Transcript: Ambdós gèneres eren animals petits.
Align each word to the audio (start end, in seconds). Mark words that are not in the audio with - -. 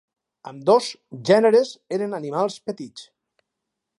Ambdós 0.51 0.87
gèneres 1.29 1.75
eren 1.99 2.17
animals 2.21 2.59
petits. 2.71 3.07